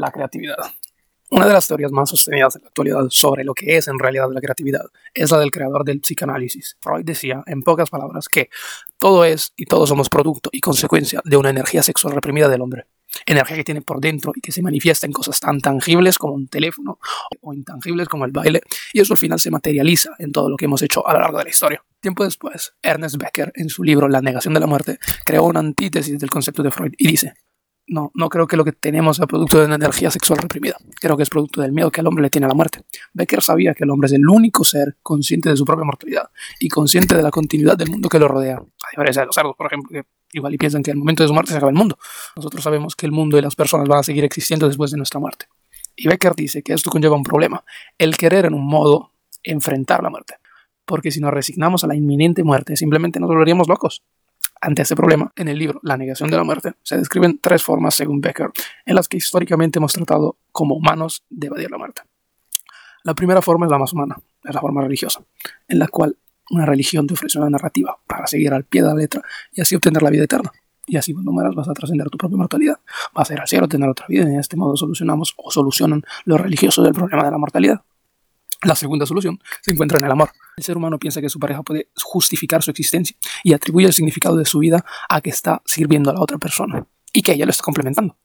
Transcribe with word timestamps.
la 0.00 0.10
creatividad. 0.10 0.56
Una 1.32 1.46
de 1.46 1.52
las 1.52 1.68
teorías 1.68 1.92
más 1.92 2.10
sostenidas 2.10 2.56
en 2.56 2.62
la 2.62 2.68
actualidad 2.68 3.06
sobre 3.08 3.44
lo 3.44 3.54
que 3.54 3.76
es 3.76 3.86
en 3.86 4.00
realidad 4.00 4.28
la 4.32 4.40
creatividad 4.40 4.84
es 5.14 5.30
la 5.30 5.38
del 5.38 5.52
creador 5.52 5.84
del 5.84 6.00
psicanálisis. 6.00 6.76
Freud 6.80 7.04
decía, 7.04 7.44
en 7.46 7.62
pocas 7.62 7.88
palabras, 7.88 8.28
que 8.28 8.50
todo 8.98 9.24
es 9.24 9.52
y 9.56 9.66
todos 9.66 9.88
somos 9.88 10.08
producto 10.08 10.50
y 10.52 10.60
consecuencia 10.60 11.20
de 11.24 11.36
una 11.36 11.50
energía 11.50 11.84
sexual 11.84 12.14
reprimida 12.14 12.48
del 12.48 12.62
hombre. 12.62 12.86
Energía 13.26 13.56
que 13.56 13.64
tiene 13.64 13.80
por 13.80 14.00
dentro 14.00 14.32
y 14.34 14.40
que 14.40 14.50
se 14.50 14.60
manifiesta 14.60 15.06
en 15.06 15.12
cosas 15.12 15.38
tan 15.38 15.60
tangibles 15.60 16.18
como 16.18 16.34
un 16.34 16.48
teléfono 16.48 16.98
o 17.42 17.52
intangibles 17.52 18.08
como 18.08 18.24
el 18.24 18.32
baile, 18.32 18.62
y 18.92 19.00
eso 19.00 19.14
al 19.14 19.18
final 19.18 19.38
se 19.38 19.52
materializa 19.52 20.10
en 20.18 20.32
todo 20.32 20.48
lo 20.48 20.56
que 20.56 20.64
hemos 20.64 20.82
hecho 20.82 21.06
a 21.06 21.12
lo 21.12 21.20
largo 21.20 21.38
de 21.38 21.44
la 21.44 21.50
historia. 21.50 21.84
Tiempo 22.00 22.24
después, 22.24 22.74
Ernest 22.82 23.16
Becker, 23.16 23.52
en 23.54 23.68
su 23.68 23.84
libro 23.84 24.08
La 24.08 24.20
negación 24.20 24.54
de 24.54 24.60
la 24.60 24.66
muerte, 24.66 24.98
creó 25.24 25.44
una 25.44 25.60
antítesis 25.60 26.18
del 26.18 26.30
concepto 26.30 26.62
de 26.64 26.72
Freud 26.72 26.92
y 26.96 27.06
dice, 27.06 27.34
no, 27.90 28.12
no 28.14 28.28
creo 28.28 28.46
que 28.46 28.56
lo 28.56 28.64
que 28.64 28.70
tenemos 28.70 29.16
sea 29.16 29.26
producto 29.26 29.58
de 29.58 29.66
una 29.66 29.74
energía 29.74 30.10
sexual 30.12 30.38
reprimida. 30.38 30.76
Creo 31.00 31.16
que 31.16 31.24
es 31.24 31.28
producto 31.28 31.60
del 31.60 31.72
miedo 31.72 31.90
que 31.90 32.00
el 32.00 32.06
hombre 32.06 32.22
le 32.22 32.30
tiene 32.30 32.44
a 32.46 32.48
la 32.48 32.54
muerte. 32.54 32.84
Becker 33.12 33.42
sabía 33.42 33.74
que 33.74 33.82
el 33.82 33.90
hombre 33.90 34.06
es 34.06 34.12
el 34.12 34.26
único 34.28 34.62
ser 34.62 34.96
consciente 35.02 35.48
de 35.48 35.56
su 35.56 35.64
propia 35.64 35.84
mortalidad 35.84 36.30
y 36.60 36.68
consciente 36.68 37.16
de 37.16 37.22
la 37.22 37.32
continuidad 37.32 37.76
del 37.76 37.90
mundo 37.90 38.08
que 38.08 38.20
lo 38.20 38.28
rodea. 38.28 38.58
A 38.58 38.90
diferencia 38.92 39.22
de 39.22 39.26
los 39.26 39.34
cerdos, 39.34 39.56
por 39.56 39.66
ejemplo, 39.66 39.90
que 39.90 40.06
igual 40.32 40.54
y 40.54 40.58
piensan 40.58 40.84
que 40.84 40.92
al 40.92 40.98
momento 40.98 41.24
de 41.24 41.28
su 41.28 41.34
muerte 41.34 41.50
se 41.50 41.56
acaba 41.56 41.70
el 41.70 41.76
mundo. 41.76 41.98
Nosotros 42.36 42.62
sabemos 42.62 42.94
que 42.94 43.06
el 43.06 43.12
mundo 43.12 43.36
y 43.36 43.42
las 43.42 43.56
personas 43.56 43.88
van 43.88 43.98
a 43.98 44.02
seguir 44.04 44.22
existiendo 44.22 44.68
después 44.68 44.92
de 44.92 44.96
nuestra 44.96 45.18
muerte. 45.18 45.46
Y 45.96 46.06
Becker 46.06 46.36
dice 46.36 46.62
que 46.62 46.72
esto 46.72 46.90
conlleva 46.90 47.16
un 47.16 47.24
problema, 47.24 47.64
el 47.98 48.16
querer 48.16 48.46
en 48.46 48.54
un 48.54 48.66
modo 48.66 49.14
enfrentar 49.42 50.00
la 50.04 50.10
muerte. 50.10 50.34
Porque 50.84 51.10
si 51.10 51.20
nos 51.20 51.32
resignamos 51.32 51.82
a 51.82 51.88
la 51.88 51.96
inminente 51.96 52.44
muerte, 52.44 52.76
simplemente 52.76 53.18
nos 53.18 53.28
volveríamos 53.28 53.68
locos. 53.68 54.04
Ante 54.62 54.82
este 54.82 54.94
problema, 54.94 55.32
en 55.36 55.48
el 55.48 55.58
libro 55.58 55.80
La 55.82 55.96
negación 55.96 56.30
de 56.30 56.36
la 56.36 56.44
muerte 56.44 56.74
se 56.82 56.98
describen 56.98 57.38
tres 57.40 57.62
formas, 57.62 57.94
según 57.94 58.20
Becker, 58.20 58.50
en 58.84 58.94
las 58.94 59.08
que 59.08 59.16
históricamente 59.16 59.78
hemos 59.78 59.94
tratado 59.94 60.36
como 60.52 60.74
humanos 60.74 61.24
de 61.30 61.46
evadir 61.46 61.70
la 61.70 61.78
muerte. 61.78 62.02
La 63.02 63.14
primera 63.14 63.40
forma 63.40 63.64
es 63.64 63.72
la 63.72 63.78
más 63.78 63.94
humana, 63.94 64.20
es 64.44 64.54
la 64.54 64.60
forma 64.60 64.82
religiosa, 64.82 65.22
en 65.66 65.78
la 65.78 65.88
cual 65.88 66.16
una 66.50 66.66
religión 66.66 67.06
te 67.06 67.14
ofrece 67.14 67.38
una 67.38 67.48
narrativa 67.48 67.98
para 68.06 68.26
seguir 68.26 68.52
al 68.52 68.64
pie 68.64 68.82
de 68.82 68.88
la 68.88 68.94
letra 68.94 69.22
y 69.52 69.62
así 69.62 69.76
obtener 69.76 70.02
la 70.02 70.10
vida 70.10 70.24
eterna. 70.24 70.52
Y 70.86 70.96
así 70.96 71.14
cuando 71.14 71.32
mueras 71.32 71.54
vas 71.54 71.68
a 71.68 71.72
trascender 71.72 72.10
tu 72.10 72.18
propia 72.18 72.36
mortalidad, 72.36 72.80
vas 73.14 73.30
a 73.30 73.34
ir 73.34 73.40
al 73.40 73.48
cielo, 73.48 73.68
tener 73.68 73.88
otra 73.88 74.06
vida 74.08 74.24
y 74.24 74.32
en 74.32 74.40
este 74.40 74.56
modo 74.56 74.76
solucionamos 74.76 75.34
o 75.36 75.50
solucionan 75.50 76.02
los 76.24 76.38
religiosos 76.38 76.86
el 76.86 76.92
problema 76.92 77.24
de 77.24 77.30
la 77.30 77.38
mortalidad. 77.38 77.82
La 78.62 78.74
segunda 78.74 79.06
solución 79.06 79.38
se 79.62 79.70
encuentra 79.70 79.98
en 79.98 80.04
el 80.04 80.10
amor. 80.10 80.30
El 80.56 80.64
ser 80.64 80.76
humano 80.76 80.98
piensa 80.98 81.20
que 81.20 81.30
su 81.30 81.38
pareja 81.38 81.62
puede 81.62 81.88
justificar 82.02 82.62
su 82.62 82.70
existencia 82.70 83.16
y 83.42 83.54
atribuye 83.54 83.86
el 83.86 83.94
significado 83.94 84.36
de 84.36 84.44
su 84.44 84.58
vida 84.58 84.84
a 85.08 85.20
que 85.22 85.30
está 85.30 85.62
sirviendo 85.64 86.10
a 86.10 86.14
la 86.14 86.20
otra 86.20 86.36
persona 86.36 86.86
y 87.12 87.22
que 87.22 87.32
ella 87.32 87.46
lo 87.46 87.50
está 87.50 87.62
complementando. 87.62 88.18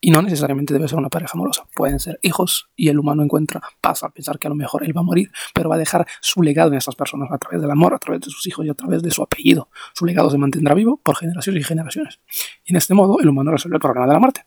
Y 0.00 0.10
no 0.10 0.20
necesariamente 0.22 0.74
debe 0.74 0.88
ser 0.88 0.98
una 0.98 1.08
pareja 1.08 1.32
amorosa. 1.34 1.66
Pueden 1.74 2.00
ser 2.00 2.18
hijos 2.22 2.68
y 2.74 2.88
el 2.88 2.98
humano 2.98 3.22
encuentra 3.22 3.62
paz 3.80 4.02
al 4.02 4.12
pensar 4.12 4.38
que 4.38 4.48
a 4.48 4.50
lo 4.50 4.56
mejor 4.56 4.84
él 4.84 4.94
va 4.94 5.00
a 5.00 5.04
morir, 5.04 5.30
pero 5.54 5.68
va 5.68 5.76
a 5.76 5.78
dejar 5.78 6.06
su 6.20 6.42
legado 6.42 6.70
en 6.70 6.78
estas 6.78 6.96
personas 6.96 7.30
a 7.30 7.38
través 7.38 7.60
del 7.60 7.70
amor, 7.70 7.94
a 7.94 7.98
través 7.98 8.20
de 8.22 8.30
sus 8.30 8.44
hijos 8.46 8.66
y 8.66 8.68
a 8.68 8.74
través 8.74 9.02
de 9.02 9.10
su 9.10 9.22
apellido. 9.22 9.68
Su 9.94 10.04
legado 10.04 10.30
se 10.30 10.36
mantendrá 10.36 10.74
vivo 10.74 11.00
por 11.02 11.16
generaciones 11.16 11.60
y 11.60 11.64
generaciones. 11.64 12.20
Y 12.64 12.72
en 12.72 12.76
este 12.76 12.92
modo 12.92 13.20
el 13.20 13.28
humano 13.28 13.52
resuelve 13.52 13.76
el 13.76 13.80
problema 13.80 14.06
de 14.06 14.12
la 14.12 14.18
muerte. 14.18 14.44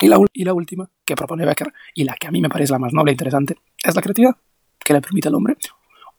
Y 0.00 0.08
la, 0.08 0.18
y 0.32 0.44
la 0.44 0.52
última 0.52 0.90
que 1.04 1.14
propone 1.14 1.46
Becker, 1.46 1.72
y 1.94 2.04
la 2.04 2.14
que 2.16 2.26
a 2.26 2.30
mí 2.32 2.40
me 2.40 2.48
parece 2.48 2.72
la 2.72 2.80
más 2.80 2.92
noble 2.92 3.12
e 3.12 3.14
interesante, 3.14 3.56
es 3.82 3.94
la 3.94 4.02
creatividad 4.02 4.36
que 4.84 4.92
le 4.92 5.00
permite 5.00 5.28
al 5.28 5.34
hombre 5.34 5.56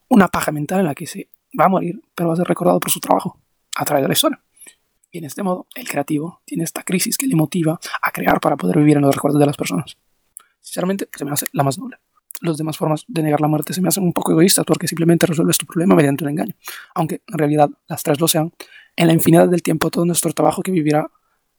una 0.09 0.27
paja 0.27 0.51
mental 0.51 0.79
en 0.79 0.85
la 0.85 0.95
que 0.95 1.07
se 1.07 1.29
va 1.57 1.65
a 1.65 1.69
morir, 1.69 2.01
pero 2.13 2.29
va 2.29 2.33
a 2.33 2.37
ser 2.37 2.47
recordado 2.47 2.79
por 2.79 2.91
su 2.91 2.99
trabajo 2.99 3.39
a 3.75 3.85
través 3.85 4.03
de 4.03 4.07
la 4.07 4.13
historia. 4.13 4.41
Y 5.11 5.19
en 5.19 5.25
este 5.25 5.43
modo, 5.43 5.67
el 5.75 5.87
creativo 5.87 6.41
tiene 6.45 6.63
esta 6.63 6.83
crisis 6.83 7.17
que 7.17 7.27
le 7.27 7.35
motiva 7.35 7.79
a 8.01 8.11
crear 8.11 8.39
para 8.41 8.57
poder 8.57 8.77
vivir 8.77 8.97
en 8.97 9.03
los 9.03 9.15
recuerdos 9.15 9.39
de 9.39 9.45
las 9.45 9.55
personas. 9.55 9.97
Sinceramente, 10.59 11.07
se 11.15 11.23
me 11.23 11.31
hace 11.31 11.47
la 11.53 11.63
más 11.63 11.77
noble. 11.77 11.97
Las 12.41 12.57
demás 12.57 12.77
formas 12.77 13.05
de 13.07 13.23
negar 13.23 13.39
la 13.39 13.47
muerte 13.47 13.73
se 13.73 13.81
me 13.81 13.87
hacen 13.87 14.03
un 14.03 14.11
poco 14.11 14.33
egoístas 14.33 14.65
porque 14.65 14.87
simplemente 14.87 15.25
resuelves 15.25 15.57
tu 15.57 15.65
problema 15.65 15.95
mediante 15.95 16.25
un 16.25 16.31
engaño. 16.31 16.53
Aunque 16.93 17.21
en 17.27 17.37
realidad 17.37 17.69
las 17.87 18.03
tres 18.03 18.19
lo 18.19 18.27
sean, 18.27 18.51
en 18.97 19.07
la 19.07 19.13
infinidad 19.13 19.47
del 19.47 19.63
tiempo 19.63 19.89
todo 19.89 20.05
nuestro 20.05 20.33
trabajo 20.33 20.61
que 20.61 20.71
vivirá 20.71 21.09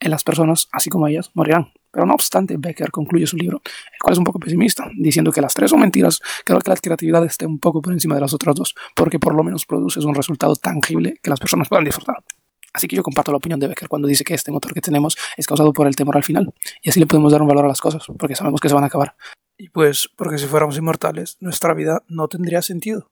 en 0.01 0.11
las 0.11 0.23
personas, 0.23 0.69
así 0.73 0.91
como 0.91 1.07
ellas, 1.07 1.31
morirán. 1.33 1.73
Pero 1.97 2.05
no 2.05 2.13
obstante, 2.13 2.57
Becker 2.59 2.91
concluye 2.91 3.27
su 3.27 3.39
libro, 3.39 3.63
el 3.65 3.99
cual 4.03 4.13
es 4.13 4.19
un 4.19 4.25
poco 4.25 4.39
pesimista, 4.39 4.91
diciendo 4.99 5.33
que 5.33 5.41
las 5.41 5.55
tres 5.55 5.71
son 5.71 5.81
mentiras, 5.81 6.21
que 6.45 6.53
la 6.53 6.61
creatividad 6.61 7.25
esté 7.25 7.47
un 7.47 7.59
poco 7.59 7.81
por 7.81 7.95
encima 7.95 8.15
de 8.15 8.21
las 8.21 8.35
otras 8.35 8.55
dos, 8.55 8.75
porque 8.95 9.19
por 9.19 9.35
lo 9.35 9.43
menos 9.43 9.65
produces 9.65 10.05
un 10.05 10.15
resultado 10.15 10.57
tangible 10.57 11.19
que 11.23 11.31
las 11.31 11.41
personas 11.41 11.71
puedan 11.71 11.87
disfrutar. 11.87 12.23
Así 12.75 12.87
que 12.87 12.97
yo 12.97 13.03
comparto 13.03 13.33
la 13.33 13.39
opinión 13.39 13.59
de 13.61 13.69
Becker 13.69 13.89
cuando 13.89 14.09
dice 14.09 14.25
que 14.25 14.35
este 14.35 14.53
motor 14.53 14.75
que 14.75 14.83
tenemos 14.83 15.17
es 15.39 15.47
causado 15.47 15.73
por 15.73 15.87
el 15.87 15.97
temor 15.97 16.19
al 16.19 16.23
final, 16.23 16.53
y 16.83 16.91
así 16.91 17.01
le 17.01 17.07
podemos 17.07 17.33
dar 17.33 17.41
un 17.41 17.49
valor 17.49 17.65
a 17.65 17.69
las 17.69 17.81
cosas, 17.81 18.05
porque 18.19 18.37
sabemos 18.37 18.61
que 18.61 18.69
se 18.69 18.75
van 18.75 18.85
a 18.85 18.89
acabar. 18.89 19.17
Y 19.57 19.71
pues, 19.71 20.11
porque 20.17 20.37
si 20.37 20.45
fuéramos 20.45 20.77
inmortales, 20.77 21.39
nuestra 21.41 21.73
vida 21.73 22.03
no 22.09 22.29
tendría 22.29 22.61
sentido. 22.61 23.11